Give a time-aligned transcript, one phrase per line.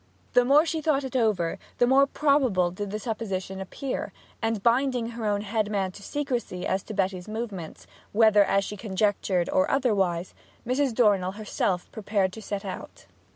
[0.33, 5.09] The more she thought it over the more probable did the supposition appear; and binding
[5.11, 9.69] her own head man to secrecy as to Betty's movements, whether as she conjectured, or
[9.69, 10.33] otherwise,
[10.65, 10.95] Mrs.
[10.95, 13.05] Dornell herself prepared to set out.